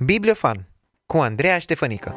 Bibliofan 0.00 0.68
cu 1.06 1.16
Andreea 1.16 1.58
Ștefănică 1.58 2.14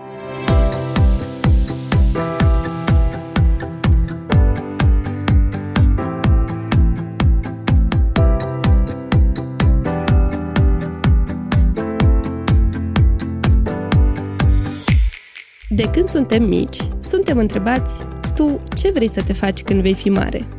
De 15.70 15.90
când 15.92 16.08
suntem 16.08 16.44
mici, 16.44 16.78
suntem 17.00 17.38
întrebați, 17.38 18.02
tu 18.36 18.64
ce 18.76 18.92
vrei 18.92 19.10
să 19.10 19.24
te 19.24 19.34
faci 19.34 19.62
când 19.62 19.82
vei 19.82 19.94
fi 19.94 20.10
mare? 20.10 20.57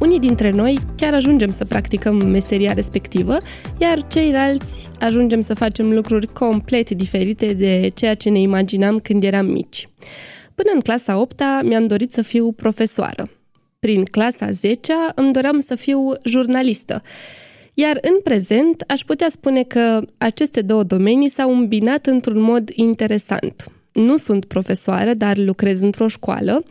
Unii 0.00 0.18
dintre 0.18 0.50
noi 0.50 0.78
chiar 0.96 1.14
ajungem 1.14 1.50
să 1.50 1.64
practicăm 1.64 2.26
meseria 2.26 2.72
respectivă, 2.72 3.38
iar 3.78 4.06
ceilalți 4.06 4.88
ajungem 5.00 5.40
să 5.40 5.54
facem 5.54 5.92
lucruri 5.92 6.26
complet 6.26 6.90
diferite 6.90 7.52
de 7.52 7.90
ceea 7.94 8.14
ce 8.14 8.28
ne 8.28 8.38
imaginam 8.38 8.98
când 8.98 9.22
eram 9.22 9.46
mici. 9.46 9.88
Până 10.54 10.70
în 10.74 10.80
clasa 10.80 11.18
8 11.20 11.42
mi-am 11.62 11.86
dorit 11.86 12.12
să 12.12 12.22
fiu 12.22 12.52
profesoară. 12.52 13.28
Prin 13.78 14.04
clasa 14.04 14.50
10 14.50 14.92
îmi 15.14 15.32
doream 15.32 15.60
să 15.60 15.74
fiu 15.74 16.12
jurnalistă. 16.24 17.02
Iar 17.74 17.98
în 18.00 18.20
prezent 18.24 18.84
aș 18.86 19.00
putea 19.00 19.28
spune 19.28 19.62
că 19.62 20.02
aceste 20.18 20.62
două 20.62 20.82
domenii 20.82 21.28
s-au 21.28 21.52
îmbinat 21.54 22.06
într-un 22.06 22.40
mod 22.40 22.70
interesant. 22.74 23.70
Nu 23.96 24.16
sunt 24.16 24.44
profesoară, 24.44 25.14
dar 25.14 25.36
lucrez 25.36 25.82
într-o 25.82 26.08
școală. 26.08 26.64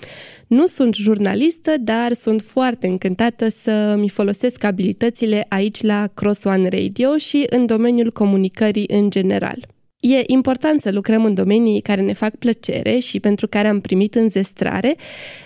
Nu 0.48 0.66
sunt 0.66 0.96
jurnalistă, 0.96 1.74
dar 1.80 2.14
sunt 2.14 2.42
foarte 2.42 2.88
încântată 2.88 3.50
să 3.50 3.96
mi 3.98 4.10
folosesc 4.10 4.64
abilitățile 4.64 5.46
aici 5.50 5.82
la 5.82 6.08
Cross 6.14 6.44
One 6.44 6.70
Radio 6.70 7.18
și 7.18 7.46
în 7.50 7.66
domeniul 7.66 8.12
comunicării 8.12 8.86
în 8.88 9.10
general. 9.10 9.58
E 10.00 10.22
important 10.26 10.80
să 10.80 10.92
lucrăm 10.92 11.26
în 11.26 11.34
domenii 11.34 11.82
care 11.82 12.02
ne 12.02 12.14
fac 12.14 12.36
plăcere 12.36 12.98
și 12.98 13.20
pentru 13.20 13.48
care 13.48 13.68
am 13.68 13.80
primit 13.80 14.16
înzestrare, 14.16 14.96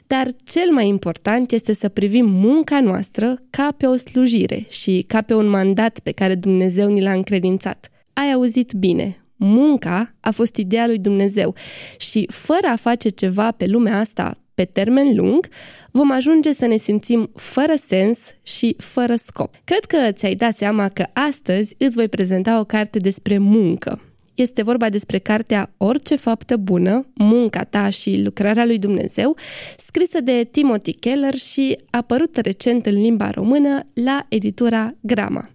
dar 0.08 0.28
cel 0.44 0.72
mai 0.72 0.88
important 0.88 1.52
este 1.52 1.74
să 1.74 1.90
privim 1.90 2.26
munca 2.26 2.80
noastră 2.80 3.36
ca 3.50 3.76
pe 3.78 3.86
o 3.86 3.96
slujire 3.96 4.66
și 4.70 5.04
ca 5.08 5.22
pe 5.22 5.34
un 5.34 5.48
mandat 5.48 6.00
pe 6.00 6.12
care 6.12 6.36
Dumnezeu 6.36 6.90
ni 6.90 7.02
l-a 7.02 7.12
încredințat. 7.12 7.90
Ai 8.14 8.32
auzit 8.32 8.74
bine, 8.74 9.24
munca 9.40 10.16
a 10.20 10.32
fost 10.32 10.56
ideea 10.56 10.88
lui 10.88 10.98
Dumnezeu 10.98 11.56
și 11.98 12.26
fără 12.32 12.68
a 12.68 12.76
face 12.76 13.10
ceva 13.10 13.52
pe 13.52 13.66
lumea 13.66 14.00
asta 14.00 14.38
pe 14.54 14.66
termen 14.66 15.16
lung, 15.16 15.48
vom 15.92 16.12
ajunge 16.12 16.54
să 16.54 16.66
ne 16.66 16.78
simțim 16.78 17.32
fără 17.36 17.74
sens 17.76 18.20
și 18.44 18.76
fără 18.78 19.16
scop. 19.16 19.56
Cred 19.64 19.86
că 19.86 20.12
ți-ai 20.12 20.36
dat 20.36 20.56
seama 20.56 20.90
că 20.90 21.06
astăzi 21.14 21.76
îți 21.78 21.96
voi 21.96 22.08
prezenta 22.10 22.60
o 22.60 22.64
carte 22.64 23.00
despre 23.00 23.38
muncă. 23.38 24.02
Este 24.36 24.64
vorba 24.64 24.90
despre 24.90 25.18
cartea 25.18 25.74
Orice 25.78 26.16
faptă 26.16 26.58
bună, 26.58 27.06
munca 27.14 27.64
ta 27.64 27.90
și 27.90 28.22
lucrarea 28.24 28.66
lui 28.66 28.80
Dumnezeu, 28.80 29.38
scrisă 29.78 30.22
de 30.22 30.48
Timothy 30.52 30.94
Keller 30.94 31.36
și 31.36 31.78
apărută 31.90 32.42
recent 32.42 32.86
în 32.86 32.94
limba 32.94 33.30
română 33.30 33.86
la 33.94 34.26
editura 34.30 34.94
Grama. 35.02 35.50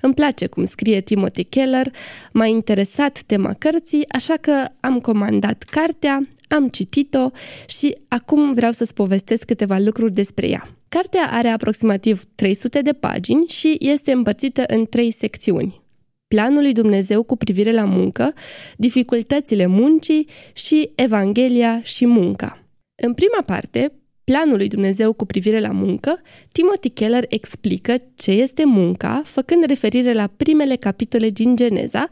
Îmi 0.00 0.14
place 0.14 0.46
cum 0.46 0.64
scrie 0.64 1.00
Timothy 1.00 1.44
Keller, 1.44 1.90
m-a 2.32 2.46
interesat 2.46 3.22
tema 3.26 3.54
cărții, 3.58 4.08
așa 4.08 4.34
că 4.40 4.64
am 4.80 5.00
comandat 5.00 5.62
cartea, 5.62 6.28
am 6.48 6.68
citit-o 6.68 7.30
și 7.66 7.96
acum 8.08 8.52
vreau 8.52 8.72
să-ți 8.72 8.94
povestesc 8.94 9.44
câteva 9.44 9.78
lucruri 9.78 10.12
despre 10.12 10.48
ea. 10.48 10.68
Cartea 10.88 11.28
are 11.30 11.48
aproximativ 11.48 12.24
300 12.34 12.80
de 12.80 12.92
pagini 12.92 13.46
și 13.46 13.76
este 13.80 14.12
împărțită 14.12 14.64
în 14.66 14.86
trei 14.86 15.10
secțiuni. 15.10 15.84
Planul 16.28 16.62
lui 16.62 16.72
Dumnezeu 16.72 17.22
cu 17.22 17.36
privire 17.36 17.72
la 17.72 17.84
muncă, 17.84 18.32
dificultățile 18.76 19.66
muncii 19.66 20.28
și 20.52 20.90
Evanghelia 20.94 21.82
și 21.82 22.06
munca. 22.06 22.62
În 23.02 23.14
prima 23.14 23.42
parte, 23.46 23.92
planul 24.30 24.56
lui 24.56 24.68
Dumnezeu 24.68 25.12
cu 25.12 25.24
privire 25.24 25.60
la 25.60 25.70
muncă, 25.70 26.20
Timothy 26.52 26.88
Keller 26.88 27.24
explică 27.28 27.94
ce 28.14 28.30
este 28.30 28.64
munca, 28.64 29.22
făcând 29.24 29.64
referire 29.64 30.12
la 30.12 30.26
primele 30.36 30.76
capitole 30.76 31.28
din 31.30 31.56
Geneza, 31.56 32.08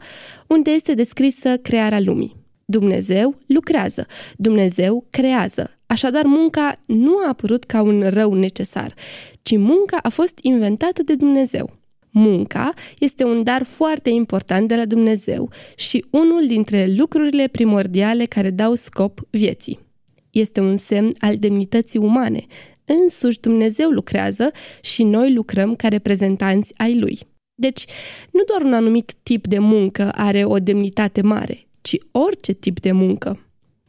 unde 0.47 0.71
este 0.71 0.93
descrisă 0.93 1.57
crearea 1.57 1.99
lumii. 1.99 2.35
Dumnezeu 2.65 3.35
lucrează, 3.47 4.05
Dumnezeu 4.35 5.05
creează. 5.09 5.79
Așadar, 5.85 6.23
munca 6.23 6.73
nu 6.87 7.17
a 7.17 7.27
apărut 7.27 7.63
ca 7.63 7.81
un 7.81 8.09
rău 8.09 8.33
necesar, 8.33 8.93
ci 9.41 9.57
munca 9.57 9.97
a 10.01 10.09
fost 10.09 10.39
inventată 10.41 11.03
de 11.03 11.15
Dumnezeu. 11.15 11.69
Munca 12.09 12.73
este 12.99 13.23
un 13.23 13.43
dar 13.43 13.63
foarte 13.63 14.09
important 14.09 14.67
de 14.67 14.75
la 14.75 14.85
Dumnezeu 14.85 15.49
și 15.75 16.05
unul 16.09 16.47
dintre 16.47 16.87
lucrurile 16.97 17.47
primordiale 17.47 18.25
care 18.25 18.49
dau 18.49 18.73
scop 18.73 19.19
vieții 19.29 19.84
este 20.37 20.59
un 20.59 20.77
semn 20.77 21.13
al 21.19 21.37
demnității 21.37 21.99
umane. 21.99 22.45
Însuși 22.85 23.39
Dumnezeu 23.39 23.89
lucrează 23.89 24.51
și 24.81 25.03
noi 25.03 25.33
lucrăm 25.33 25.75
ca 25.75 25.87
reprezentanți 25.87 26.73
ai 26.77 26.99
Lui. 26.99 27.19
Deci, 27.55 27.85
nu 28.31 28.41
doar 28.43 28.61
un 28.61 28.73
anumit 28.73 29.13
tip 29.23 29.47
de 29.47 29.59
muncă 29.59 30.11
are 30.15 30.45
o 30.45 30.57
demnitate 30.57 31.21
mare, 31.21 31.67
ci 31.81 31.97
orice 32.11 32.53
tip 32.53 32.79
de 32.79 32.91
muncă. 32.91 33.39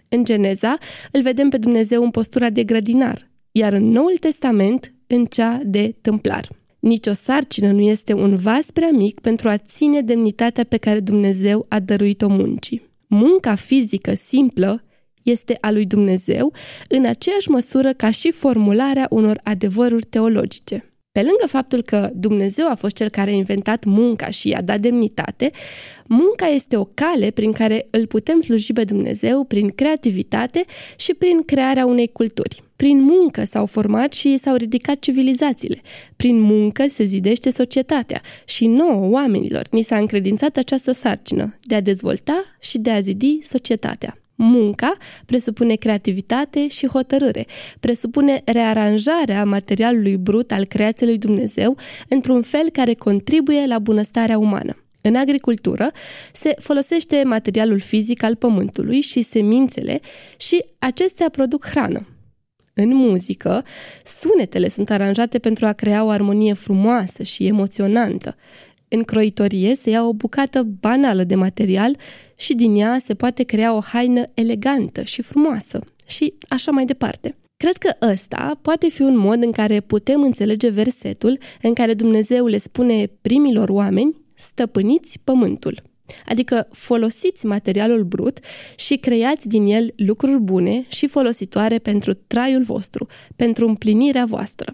În 0.08 0.24
Geneza 0.24 0.78
îl 1.12 1.22
vedem 1.22 1.48
pe 1.48 1.56
Dumnezeu 1.56 2.02
în 2.02 2.10
postura 2.10 2.50
de 2.50 2.64
grădinar, 2.64 3.30
iar 3.52 3.72
în 3.72 3.90
Noul 3.90 4.16
Testament 4.20 4.94
în 5.06 5.24
cea 5.24 5.60
de 5.64 5.94
tâmplar. 6.00 6.48
Nici 6.78 7.06
o 7.06 7.12
sarcină 7.12 7.72
nu 7.72 7.80
este 7.80 8.12
un 8.12 8.36
vas 8.36 8.70
prea 8.70 8.90
mic 8.92 9.20
pentru 9.20 9.48
a 9.48 9.56
ține 9.56 10.00
demnitatea 10.00 10.64
pe 10.64 10.76
care 10.76 11.00
Dumnezeu 11.00 11.66
a 11.68 11.80
dăruit-o 11.80 12.28
muncii. 12.28 12.82
Munca 13.06 13.54
fizică 13.54 14.14
simplă 14.14 14.84
este 15.30 15.58
a 15.60 15.70
lui 15.70 15.86
Dumnezeu 15.86 16.52
în 16.88 17.04
aceeași 17.04 17.50
măsură 17.50 17.92
ca 17.92 18.10
și 18.10 18.30
formularea 18.30 19.06
unor 19.10 19.40
adevăruri 19.42 20.04
teologice. 20.04 20.90
Pe 21.16 21.22
lângă 21.22 21.46
faptul 21.46 21.82
că 21.82 22.10
Dumnezeu 22.14 22.70
a 22.70 22.74
fost 22.74 22.96
cel 22.96 23.08
care 23.08 23.30
a 23.30 23.34
inventat 23.34 23.84
munca 23.84 24.30
și 24.30 24.48
i-a 24.48 24.60
dat 24.62 24.80
demnitate, 24.80 25.50
munca 26.06 26.46
este 26.46 26.76
o 26.76 26.84
cale 26.84 27.30
prin 27.30 27.52
care 27.52 27.86
îl 27.90 28.06
putem 28.06 28.40
sluji 28.40 28.72
pe 28.72 28.84
Dumnezeu 28.84 29.44
prin 29.44 29.68
creativitate 29.68 30.64
și 30.96 31.14
prin 31.14 31.42
crearea 31.42 31.86
unei 31.86 32.08
culturi. 32.12 32.62
Prin 32.76 33.02
muncă 33.02 33.44
s-au 33.44 33.66
format 33.66 34.12
și 34.12 34.36
s-au 34.36 34.54
ridicat 34.54 34.98
civilizațiile. 34.98 35.80
Prin 36.16 36.40
muncă 36.40 36.84
se 36.86 37.04
zidește 37.04 37.50
societatea 37.50 38.20
și 38.44 38.66
nouă 38.66 39.10
oamenilor 39.10 39.62
ni 39.70 39.82
s-a 39.82 39.96
încredințat 39.96 40.56
această 40.56 40.92
sarcină 40.92 41.56
de 41.62 41.74
a 41.74 41.80
dezvolta 41.80 42.44
și 42.60 42.78
de 42.78 42.90
a 42.90 43.00
zidi 43.00 43.38
societatea. 43.42 44.18
Munca 44.36 44.96
presupune 45.26 45.74
creativitate 45.74 46.68
și 46.68 46.86
hotărâre, 46.86 47.46
presupune 47.80 48.42
rearanjarea 48.44 49.44
materialului 49.44 50.16
brut 50.16 50.52
al 50.52 50.66
creației 50.66 51.08
lui 51.08 51.18
Dumnezeu 51.18 51.76
într-un 52.08 52.42
fel 52.42 52.70
care 52.72 52.94
contribuie 52.94 53.66
la 53.66 53.78
bunăstarea 53.78 54.38
umană. 54.38 54.76
În 55.00 55.14
agricultură 55.14 55.90
se 56.32 56.54
folosește 56.58 57.22
materialul 57.24 57.80
fizic 57.80 58.22
al 58.22 58.34
pământului 58.36 59.00
și 59.00 59.22
semințele 59.22 60.00
și 60.36 60.64
acestea 60.78 61.28
produc 61.28 61.66
hrană. 61.66 62.08
În 62.74 62.94
muzică, 62.94 63.64
sunetele 64.04 64.68
sunt 64.68 64.90
aranjate 64.90 65.38
pentru 65.38 65.66
a 65.66 65.72
crea 65.72 66.04
o 66.04 66.08
armonie 66.08 66.52
frumoasă 66.52 67.22
și 67.22 67.46
emoționantă. 67.46 68.36
În 68.88 69.02
croitorie 69.02 69.74
se 69.74 69.90
ia 69.90 70.04
o 70.04 70.12
bucată 70.12 70.62
banală 70.62 71.24
de 71.24 71.34
material 71.34 71.96
și 72.36 72.54
din 72.54 72.74
ea 72.74 72.98
se 72.98 73.14
poate 73.14 73.42
crea 73.42 73.74
o 73.74 73.80
haină 73.80 74.22
elegantă 74.34 75.02
și 75.02 75.22
frumoasă 75.22 75.80
și 76.06 76.34
așa 76.48 76.70
mai 76.70 76.84
departe. 76.84 77.36
Cred 77.56 77.76
că 77.76 78.06
ăsta 78.06 78.58
poate 78.62 78.88
fi 78.88 79.02
un 79.02 79.16
mod 79.16 79.42
în 79.42 79.52
care 79.52 79.80
putem 79.80 80.22
înțelege 80.22 80.68
versetul 80.68 81.38
în 81.62 81.74
care 81.74 81.94
Dumnezeu 81.94 82.46
le 82.46 82.58
spune 82.58 83.06
primilor 83.20 83.68
oameni, 83.68 84.22
stăpâniți 84.34 85.18
pământul. 85.24 85.82
Adică 86.26 86.68
folosiți 86.72 87.46
materialul 87.46 88.04
brut 88.04 88.38
și 88.76 88.96
creați 88.96 89.48
din 89.48 89.66
el 89.66 89.92
lucruri 89.96 90.40
bune 90.40 90.84
și 90.88 91.06
folositoare 91.06 91.78
pentru 91.78 92.14
traiul 92.14 92.62
vostru, 92.62 93.06
pentru 93.36 93.68
împlinirea 93.68 94.24
voastră. 94.24 94.72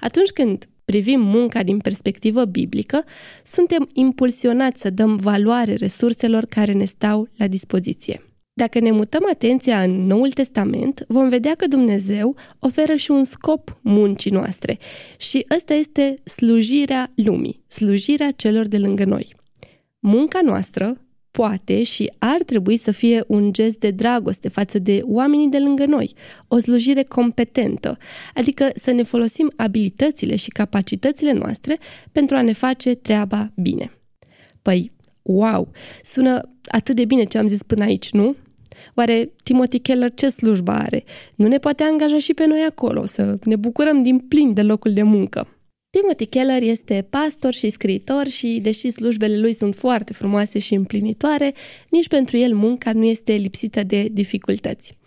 Atunci 0.00 0.30
când 0.30 0.68
privim 0.90 1.20
munca 1.20 1.62
din 1.62 1.78
perspectivă 1.78 2.44
biblică, 2.44 3.04
suntem 3.44 3.88
impulsionați 3.92 4.80
să 4.80 4.90
dăm 4.90 5.16
valoare 5.16 5.74
resurselor 5.74 6.44
care 6.44 6.72
ne 6.72 6.84
stau 6.84 7.28
la 7.36 7.46
dispoziție. 7.46 8.22
Dacă 8.52 8.78
ne 8.80 8.90
mutăm 8.90 9.26
atenția 9.30 9.82
în 9.82 10.06
Noul 10.06 10.30
Testament, 10.30 11.04
vom 11.08 11.28
vedea 11.28 11.54
că 11.54 11.66
Dumnezeu 11.66 12.36
oferă 12.58 12.94
și 12.94 13.10
un 13.10 13.24
scop 13.24 13.78
muncii 13.80 14.30
noastre 14.30 14.78
și 15.18 15.46
ăsta 15.56 15.74
este 15.74 16.14
slujirea 16.24 17.12
lumii, 17.14 17.64
slujirea 17.66 18.30
celor 18.30 18.66
de 18.66 18.78
lângă 18.78 19.04
noi. 19.04 19.34
Munca 19.98 20.40
noastră, 20.44 21.00
poate 21.30 21.82
și 21.82 22.12
ar 22.18 22.42
trebui 22.42 22.76
să 22.76 22.90
fie 22.90 23.24
un 23.26 23.52
gest 23.52 23.78
de 23.78 23.90
dragoste 23.90 24.48
față 24.48 24.78
de 24.78 25.00
oamenii 25.02 25.48
de 25.48 25.58
lângă 25.58 25.84
noi, 25.84 26.14
o 26.48 26.58
slujire 26.58 27.02
competentă, 27.02 27.96
adică 28.34 28.70
să 28.74 28.90
ne 28.90 29.02
folosim 29.02 29.52
abilitățile 29.56 30.36
și 30.36 30.48
capacitățile 30.48 31.32
noastre 31.32 31.78
pentru 32.12 32.36
a 32.36 32.42
ne 32.42 32.52
face 32.52 32.94
treaba 32.94 33.52
bine. 33.56 33.92
Păi, 34.62 34.90
Wow! 35.22 35.70
Sună 36.02 36.40
atât 36.70 36.96
de 36.96 37.04
bine 37.04 37.24
ce 37.24 37.38
am 37.38 37.46
zis 37.46 37.62
până 37.62 37.84
aici, 37.84 38.10
nu? 38.10 38.36
Oare 38.94 39.32
Timothy 39.42 39.78
Keller 39.78 40.14
ce 40.14 40.28
slujba 40.28 40.78
are? 40.78 41.04
Nu 41.34 41.46
ne 41.46 41.58
poate 41.58 41.82
angaja 41.82 42.18
și 42.18 42.34
pe 42.34 42.46
noi 42.46 42.64
acolo, 42.68 43.06
să 43.06 43.38
ne 43.44 43.56
bucurăm 43.56 44.02
din 44.02 44.18
plin 44.18 44.54
de 44.54 44.62
locul 44.62 44.92
de 44.92 45.02
muncă. 45.02 45.59
Timothy 45.90 46.26
Keller 46.26 46.62
este 46.62 47.06
pastor 47.10 47.52
și 47.52 47.70
scriitor 47.70 48.26
și, 48.26 48.58
deși 48.62 48.90
slujbele 48.90 49.38
lui 49.38 49.52
sunt 49.52 49.74
foarte 49.74 50.12
frumoase 50.12 50.58
și 50.58 50.74
împlinitoare, 50.74 51.54
nici 51.90 52.08
pentru 52.08 52.36
el 52.36 52.54
munca 52.54 52.92
nu 52.92 53.04
este 53.04 53.32
lipsită 53.32 53.82
de 53.82 54.08
dificultăți. 54.12 54.98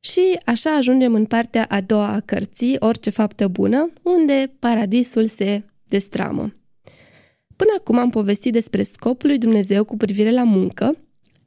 Și 0.00 0.38
așa 0.44 0.70
ajungem 0.70 1.14
în 1.14 1.24
partea 1.24 1.66
a 1.68 1.80
doua 1.80 2.12
a 2.12 2.20
cărții, 2.20 2.76
Orice 2.78 3.10
faptă 3.10 3.48
bună, 3.48 3.92
unde 4.02 4.52
paradisul 4.58 5.26
se 5.26 5.62
destramă. 5.84 6.52
Până 7.56 7.70
acum 7.78 7.98
am 7.98 8.10
povestit 8.10 8.52
despre 8.52 8.82
scopul 8.82 9.28
lui 9.28 9.38
Dumnezeu 9.38 9.84
cu 9.84 9.96
privire 9.96 10.30
la 10.30 10.44
muncă, 10.44 10.96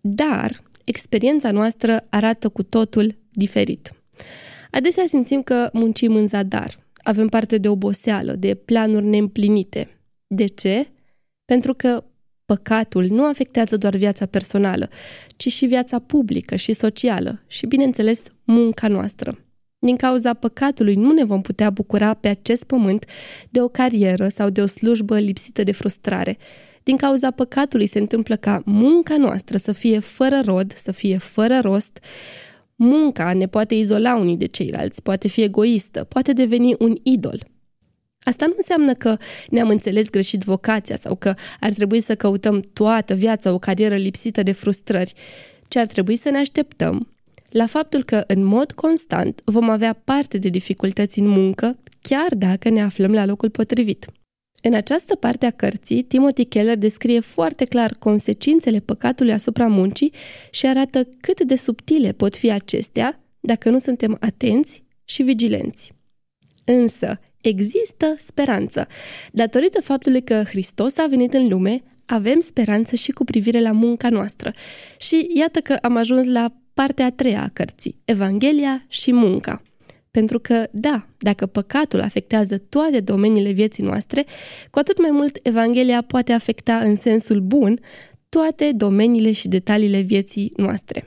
dar 0.01 0.63
experiența 0.83 1.51
noastră 1.51 2.05
arată 2.09 2.49
cu 2.49 2.63
totul 2.63 3.15
diferit. 3.31 3.93
Adesea 4.71 5.03
simțim 5.07 5.41
că 5.41 5.69
muncim 5.73 6.15
în 6.15 6.27
zadar, 6.27 6.79
avem 7.09 7.27
parte 7.27 7.57
de 7.57 7.69
oboseală, 7.69 8.33
de 8.33 8.53
planuri 8.55 9.05
neîmplinite. 9.05 10.01
De 10.27 10.45
ce? 10.45 10.87
Pentru 11.45 11.73
că 11.73 12.03
păcatul 12.45 13.05
nu 13.05 13.25
afectează 13.25 13.77
doar 13.77 13.95
viața 13.95 14.25
personală, 14.25 14.89
ci 15.35 15.47
și 15.47 15.65
viața 15.65 15.99
publică 15.99 16.55
și 16.55 16.73
socială 16.73 17.43
și, 17.47 17.65
bineînțeles, 17.65 18.23
munca 18.43 18.87
noastră. 18.87 19.37
Din 19.79 19.95
cauza 19.95 20.33
păcatului 20.33 20.95
nu 20.95 21.11
ne 21.11 21.23
vom 21.23 21.41
putea 21.41 21.69
bucura 21.69 22.13
pe 22.13 22.27
acest 22.27 22.63
pământ 22.63 23.05
de 23.49 23.61
o 23.61 23.67
carieră 23.67 24.27
sau 24.27 24.49
de 24.49 24.61
o 24.61 24.65
slujbă 24.65 25.19
lipsită 25.19 25.63
de 25.63 25.71
frustrare. 25.71 26.37
Din 26.83 26.97
cauza 26.97 27.31
păcatului 27.31 27.87
se 27.87 27.99
întâmplă 27.99 28.35
ca 28.35 28.61
munca 28.65 29.17
noastră 29.17 29.57
să 29.57 29.71
fie 29.71 29.99
fără 29.99 30.41
rod, 30.45 30.73
să 30.75 30.91
fie 30.91 31.17
fără 31.17 31.59
rost. 31.61 31.99
Munca 32.81 33.33
ne 33.33 33.47
poate 33.47 33.75
izola 33.75 34.15
unii 34.15 34.37
de 34.37 34.45
ceilalți, 34.45 35.01
poate 35.01 35.27
fi 35.27 35.41
egoistă, 35.41 36.03
poate 36.03 36.33
deveni 36.33 36.75
un 36.79 36.95
idol. 37.03 37.43
Asta 38.19 38.45
nu 38.45 38.53
înseamnă 38.57 38.93
că 38.93 39.17
ne-am 39.49 39.69
înțeles 39.69 40.09
greșit 40.09 40.41
vocația 40.41 40.95
sau 40.95 41.15
că 41.15 41.33
ar 41.59 41.71
trebui 41.71 41.99
să 41.99 42.15
căutăm 42.15 42.61
toată 42.73 43.13
viața 43.13 43.53
o 43.53 43.59
carieră 43.59 43.95
lipsită 43.95 44.43
de 44.43 44.51
frustrări, 44.51 45.13
ci 45.67 45.75
ar 45.75 45.87
trebui 45.87 46.15
să 46.15 46.29
ne 46.29 46.37
așteptăm 46.37 47.07
la 47.49 47.65
faptul 47.65 48.03
că 48.03 48.23
în 48.27 48.43
mod 48.43 48.71
constant 48.71 49.41
vom 49.45 49.69
avea 49.69 49.93
parte 50.03 50.37
de 50.37 50.49
dificultăți 50.49 51.19
în 51.19 51.27
muncă, 51.27 51.77
chiar 52.01 52.35
dacă 52.35 52.69
ne 52.69 52.81
aflăm 52.81 53.11
la 53.11 53.25
locul 53.25 53.49
potrivit. 53.49 54.05
În 54.61 54.73
această 54.73 55.15
parte 55.15 55.45
a 55.45 55.51
cărții, 55.51 56.03
Timothy 56.03 56.45
Keller 56.45 56.77
descrie 56.77 57.19
foarte 57.19 57.65
clar 57.65 57.91
consecințele 57.99 58.79
păcatului 58.79 59.33
asupra 59.33 59.67
muncii 59.67 60.13
și 60.51 60.65
arată 60.65 61.07
cât 61.21 61.41
de 61.41 61.55
subtile 61.55 62.11
pot 62.11 62.35
fi 62.35 62.51
acestea 62.51 63.23
dacă 63.39 63.69
nu 63.69 63.77
suntem 63.77 64.17
atenți 64.19 64.83
și 65.05 65.23
vigilenți. 65.23 65.93
Însă, 66.65 67.19
există 67.41 68.15
speranță. 68.17 68.87
Datorită 69.31 69.81
faptului 69.81 70.21
că 70.21 70.43
Hristos 70.43 70.97
a 70.97 71.05
venit 71.09 71.33
în 71.33 71.47
lume, 71.47 71.83
avem 72.05 72.39
speranță 72.39 72.95
și 72.95 73.11
cu 73.11 73.23
privire 73.23 73.61
la 73.61 73.71
munca 73.71 74.09
noastră. 74.09 74.53
Și 74.97 75.31
iată 75.33 75.59
că 75.59 75.73
am 75.73 75.95
ajuns 75.95 76.27
la 76.27 76.53
partea 76.73 77.05
a 77.05 77.11
treia 77.11 77.43
a 77.43 77.49
cărții, 77.53 78.01
Evanghelia 78.05 78.85
și 78.87 79.13
munca. 79.13 79.61
Pentru 80.11 80.39
că, 80.39 80.67
da, 80.71 81.07
dacă 81.17 81.45
păcatul 81.45 82.01
afectează 82.01 82.57
toate 82.57 82.99
domeniile 82.99 83.51
vieții 83.51 83.83
noastre, 83.83 84.25
cu 84.69 84.79
atât 84.79 84.99
mai 84.99 85.11
mult 85.11 85.39
Evanghelia 85.41 86.01
poate 86.01 86.31
afecta 86.31 86.77
în 86.77 86.95
sensul 86.95 87.39
bun 87.39 87.79
toate 88.29 88.71
domeniile 88.71 89.31
și 89.31 89.47
detaliile 89.47 89.99
vieții 89.99 90.53
noastre. 90.55 91.05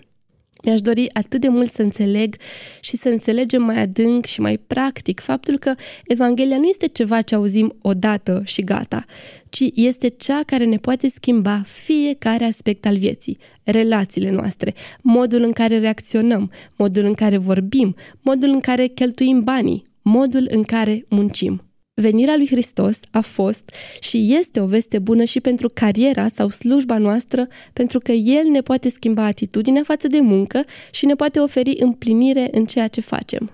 Mi-aș 0.62 0.80
dori 0.80 1.08
atât 1.12 1.40
de 1.40 1.48
mult 1.48 1.70
să 1.70 1.82
înțeleg 1.82 2.36
și 2.80 2.96
să 2.96 3.08
înțelegem 3.08 3.62
mai 3.62 3.80
adânc 3.80 4.24
și 4.24 4.40
mai 4.40 4.58
practic 4.58 5.20
faptul 5.20 5.58
că 5.58 5.74
Evanghelia 6.06 6.56
nu 6.56 6.64
este 6.64 6.88
ceva 6.88 7.22
ce 7.22 7.34
auzim 7.34 7.74
odată 7.82 8.42
și 8.44 8.62
gata, 8.62 9.04
ci 9.48 9.64
este 9.74 10.08
cea 10.08 10.40
care 10.46 10.64
ne 10.64 10.76
poate 10.76 11.08
schimba 11.08 11.62
fiecare 11.66 12.44
aspect 12.44 12.86
al 12.86 12.96
vieții, 12.96 13.38
relațiile 13.62 14.30
noastre, 14.30 14.74
modul 15.00 15.42
în 15.42 15.52
care 15.52 15.78
reacționăm, 15.78 16.50
modul 16.76 17.04
în 17.04 17.14
care 17.14 17.36
vorbim, 17.36 17.94
modul 18.20 18.48
în 18.48 18.60
care 18.60 18.86
cheltuim 18.86 19.40
banii, 19.40 19.82
modul 20.02 20.48
în 20.50 20.62
care 20.62 21.04
muncim. 21.08 21.71
Venirea 21.94 22.36
lui 22.36 22.46
Hristos 22.46 23.00
a 23.10 23.20
fost 23.20 23.74
și 24.00 24.34
este 24.38 24.60
o 24.60 24.66
veste 24.66 24.98
bună 24.98 25.24
și 25.24 25.40
pentru 25.40 25.70
cariera 25.74 26.28
sau 26.28 26.48
slujba 26.48 26.98
noastră, 26.98 27.46
pentru 27.72 27.98
că 27.98 28.12
El 28.12 28.46
ne 28.46 28.60
poate 28.60 28.88
schimba 28.88 29.24
atitudinea 29.24 29.82
față 29.82 30.08
de 30.08 30.20
muncă 30.20 30.64
și 30.90 31.06
ne 31.06 31.14
poate 31.14 31.40
oferi 31.40 31.76
împlinire 31.78 32.48
în 32.50 32.64
ceea 32.64 32.88
ce 32.88 33.00
facem. 33.00 33.50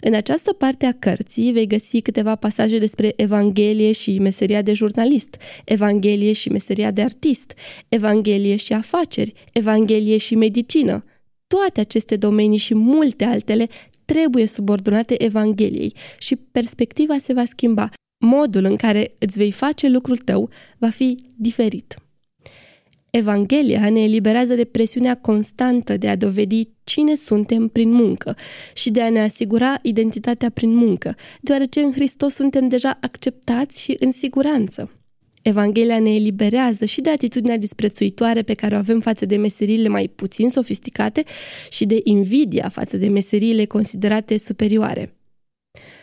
În 0.00 0.14
această 0.14 0.52
parte 0.52 0.86
a 0.86 0.92
cărții 0.92 1.52
vei 1.52 1.66
găsi 1.66 2.00
câteva 2.00 2.36
pasaje 2.36 2.78
despre 2.78 3.12
Evanghelie 3.16 3.92
și 3.92 4.18
meseria 4.18 4.62
de 4.62 4.72
jurnalist, 4.72 5.36
Evanghelie 5.64 6.32
și 6.32 6.48
meseria 6.48 6.90
de 6.90 7.02
artist, 7.02 7.52
Evanghelie 7.88 8.56
și 8.56 8.72
afaceri, 8.72 9.32
Evanghelie 9.52 10.16
și 10.16 10.34
medicină. 10.34 11.02
Toate 11.46 11.80
aceste 11.80 12.16
domenii 12.16 12.58
și 12.58 12.74
multe 12.74 13.24
altele 13.24 13.68
trebuie 14.12 14.46
subordonate 14.46 15.22
Evangheliei 15.22 15.94
și 16.18 16.36
perspectiva 16.36 17.18
se 17.18 17.32
va 17.32 17.44
schimba. 17.44 17.90
Modul 18.24 18.64
în 18.64 18.76
care 18.76 19.12
îți 19.18 19.38
vei 19.38 19.50
face 19.50 19.88
lucrul 19.88 20.16
tău 20.16 20.50
va 20.78 20.88
fi 20.88 21.16
diferit. 21.36 21.96
Evanghelia 23.10 23.90
ne 23.90 24.02
eliberează 24.02 24.54
de 24.54 24.64
presiunea 24.64 25.16
constantă 25.16 25.96
de 25.96 26.08
a 26.08 26.16
dovedi 26.16 26.68
cine 26.84 27.14
suntem 27.14 27.68
prin 27.68 27.90
muncă 27.90 28.36
și 28.74 28.90
de 28.90 29.02
a 29.02 29.10
ne 29.10 29.20
asigura 29.20 29.78
identitatea 29.82 30.50
prin 30.50 30.74
muncă, 30.74 31.14
deoarece 31.40 31.80
în 31.80 31.92
Hristos 31.92 32.34
suntem 32.34 32.68
deja 32.68 32.98
acceptați 33.00 33.82
și 33.82 33.96
în 33.98 34.10
siguranță. 34.10 35.01
Evanghelia 35.42 35.98
ne 35.98 36.14
eliberează 36.14 36.84
și 36.84 37.00
de 37.00 37.10
atitudinea 37.10 37.56
disprețuitoare 37.56 38.42
pe 38.42 38.54
care 38.54 38.74
o 38.74 38.78
avem 38.78 39.00
față 39.00 39.26
de 39.26 39.36
meseriile 39.36 39.88
mai 39.88 40.08
puțin 40.08 40.48
sofisticate 40.48 41.22
și 41.70 41.84
de 41.84 42.00
invidia 42.04 42.68
față 42.68 42.96
de 42.96 43.08
meseriile 43.08 43.64
considerate 43.64 44.36
superioare. 44.36 45.16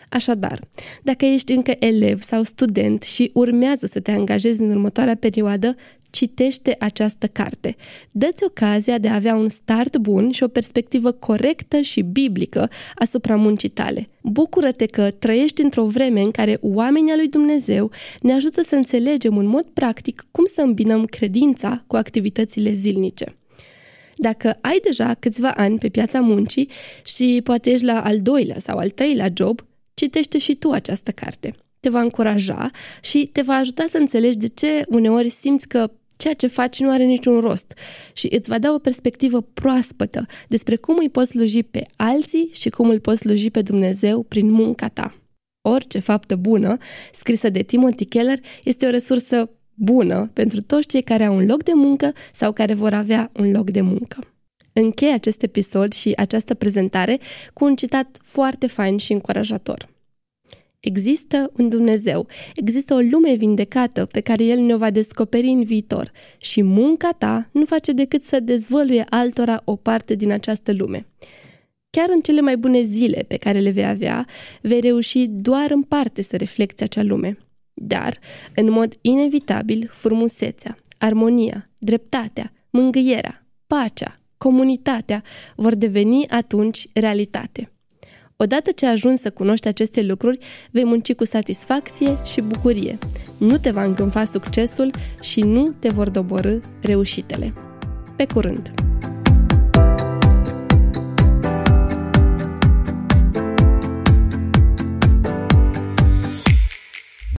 Așadar, 0.10 0.60
dacă 1.04 1.26
ești 1.26 1.52
încă 1.52 1.74
elev 1.80 2.22
sau 2.22 2.44
student 2.44 3.04
și 3.04 3.32
urmează 3.34 3.86
să 3.86 4.00
te 4.00 4.12
angajezi 4.12 4.62
în 4.62 4.70
următoarea 4.70 5.16
perioadă, 5.16 5.76
citește 6.10 6.76
această 6.80 7.28
carte. 7.28 7.76
Dă-ți 8.12 8.44
ocazia 8.44 8.98
de 8.98 9.08
a 9.08 9.16
avea 9.16 9.36
un 9.36 9.50
start 9.50 9.98
bun 9.98 10.32
și 10.32 10.44
o 10.44 10.48
perspectivă 10.48 11.12
corectă 11.12 11.82
și 11.82 12.02
biblică 12.02 12.70
asupra 12.96 13.36
muncii 13.36 13.70
tale. 13.70 14.10
Bucură-te 14.24 14.86
că 14.86 15.12
trăiești 15.12 15.62
într-o 15.62 15.86
vreme 15.86 16.22
în 16.22 16.32
care 16.32 16.58
oamenii 16.62 17.16
lui 17.16 17.28
Dumnezeu 17.28 17.92
ne 18.22 18.34
ajută 18.34 18.62
să 18.62 18.76
înțelegem 18.76 19.38
în 19.38 19.46
mod 19.46 19.66
practic 19.74 20.26
cum 20.32 20.46
să 20.46 20.62
îmbinăm 20.62 21.06
credința 21.06 21.84
cu 21.88 21.96
activitățile 21.96 22.72
zilnice. 22.72 23.36
Dacă 24.16 24.58
ai 24.62 24.80
deja 24.84 25.14
câțiva 25.14 25.52
ani 25.52 25.78
pe 25.78 25.90
piața 25.90 26.20
muncii 26.20 26.70
și 27.04 27.42
poate 27.44 27.70
ești 27.70 27.86
la 27.86 28.04
al 28.04 28.20
doilea 28.20 28.60
sau 28.60 28.78
al 28.78 28.90
treilea 28.90 29.32
job, 29.34 29.62
citește 29.94 30.38
și 30.38 30.56
tu 30.56 30.72
această 30.72 31.12
carte 31.12 31.56
te 31.80 31.90
va 31.90 32.02
încuraja 32.02 32.70
și 33.02 33.30
te 33.32 33.42
va 33.42 33.54
ajuta 33.54 33.86
să 33.88 33.98
înțelegi 33.98 34.38
de 34.38 34.48
ce 34.48 34.84
uneori 34.88 35.30
simți 35.30 35.68
că 35.68 35.92
ceea 36.20 36.34
ce 36.34 36.48
faci 36.48 36.80
nu 36.80 36.92
are 36.92 37.04
niciun 37.04 37.40
rost 37.40 37.78
și 38.14 38.28
îți 38.32 38.50
va 38.50 38.60
da 38.60 38.72
o 38.74 38.80
perspectivă 38.80 39.42
proaspătă 39.42 40.26
despre 40.48 40.76
cum 40.76 40.98
îi 40.98 41.10
poți 41.10 41.30
sluji 41.30 41.64
pe 41.64 41.84
alții 41.96 42.50
și 42.54 42.70
cum 42.70 42.90
îl 42.90 43.00
poți 43.00 43.20
sluji 43.20 43.50
pe 43.50 43.62
Dumnezeu 43.62 44.24
prin 44.24 44.52
munca 44.52 44.88
ta. 44.88 45.14
Orice 45.62 46.00
faptă 46.00 46.36
bună, 46.36 46.78
scrisă 47.12 47.50
de 47.50 47.62
Timothy 47.62 48.06
Keller, 48.06 48.40
este 48.64 48.86
o 48.86 48.90
resursă 48.90 49.50
bună 49.74 50.30
pentru 50.34 50.62
toți 50.62 50.88
cei 50.88 51.02
care 51.02 51.24
au 51.24 51.36
un 51.36 51.46
loc 51.46 51.64
de 51.64 51.72
muncă 51.74 52.14
sau 52.32 52.52
care 52.52 52.74
vor 52.74 52.94
avea 52.94 53.32
un 53.34 53.52
loc 53.52 53.70
de 53.70 53.82
muncă. 53.82 54.20
Închei 54.74 55.14
acest 55.14 55.44
episod 55.44 55.94
și 55.94 56.14
această 56.18 56.54
prezentare 56.54 57.20
cu 57.54 57.66
un 57.66 57.76
citat 57.76 58.18
foarte 58.22 58.68
fain 58.68 58.98
și 58.98 59.14
încurajator. 59.14 59.90
Există 60.80 61.52
un 61.58 61.70
Dumnezeu, 61.70 62.28
există 62.56 62.94
o 62.94 63.00
lume 63.00 63.34
vindecată 63.34 64.06
pe 64.06 64.20
care 64.20 64.44
El 64.44 64.60
ne-o 64.60 64.78
va 64.78 64.90
descoperi 64.90 65.48
în 65.48 65.64
viitor 65.64 66.12
și 66.38 66.62
munca 66.62 67.12
ta 67.12 67.50
nu 67.52 67.66
face 67.66 67.92
decât 67.92 68.24
să 68.24 68.40
dezvăluie 68.40 69.06
altora 69.10 69.62
o 69.66 69.76
parte 69.76 70.16
din 70.16 70.32
această 70.32 70.74
lume. 70.74 71.08
Chiar 71.90 72.10
în 72.10 72.20
cele 72.20 72.42
mai 72.42 72.58
bune 72.58 72.82
zile 72.82 73.26
pe 73.28 73.38
care 73.38 73.60
le 73.60 73.70
vei 73.70 73.86
avea, 73.86 74.26
vei 74.62 74.80
reuși 74.80 75.26
doar 75.28 75.72
în 75.72 75.82
parte 75.82 76.22
să 76.22 76.38
reflecti 76.38 76.84
acea 76.84 77.04
lume. 77.04 77.38
Dar, 77.74 78.20
în 78.56 78.72
mod 78.72 78.94
inevitabil, 79.02 79.90
frumusețea, 79.92 80.78
armonia, 80.98 81.70
dreptatea, 81.78 82.52
mângâierea, 82.70 83.48
pacea, 83.68 84.20
comunitatea 84.38 85.24
vor 85.56 85.76
deveni 85.76 86.28
atunci 86.28 86.88
realitate. 86.94 87.72
Odată 88.44 88.72
ce 88.72 88.86
ajungi 88.86 89.22
să 89.22 89.30
cunoști 89.30 89.68
aceste 89.68 90.04
lucruri, 90.04 90.38
vei 90.72 90.86
munci 90.86 91.14
cu 91.14 91.26
satisfacție 91.26 92.18
și 92.26 92.42
bucurie. 92.42 92.98
Nu 93.38 93.58
te 93.58 93.72
va 93.72 93.84
îngânfa 93.84 94.26
succesul 94.26 94.92
și 95.22 95.42
nu 95.42 95.76
te 95.80 95.90
vor 95.90 96.10
doborâ 96.10 96.58
reușitele. 96.82 97.54
Pe 98.16 98.26
curând! 98.26 98.89